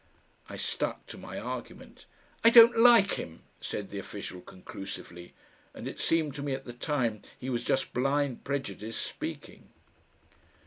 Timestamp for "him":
3.19-3.43